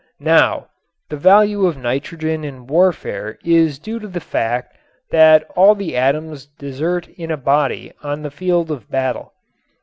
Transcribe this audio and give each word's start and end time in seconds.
Now, 0.19 0.67
the 1.11 1.15
value 1.15 1.67
of 1.67 1.77
nitrogen 1.77 2.43
in 2.43 2.65
warfare 2.65 3.37
is 3.45 3.77
due 3.77 3.99
to 3.99 4.07
the 4.07 4.19
fact 4.19 4.75
that 5.11 5.43
all 5.55 5.75
the 5.75 5.95
atoms 5.95 6.47
desert 6.47 7.07
in 7.07 7.29
a 7.29 7.37
body 7.37 7.93
on 8.01 8.23
the 8.23 8.31
field 8.31 8.71
of 8.71 8.89
battle. 8.89 9.31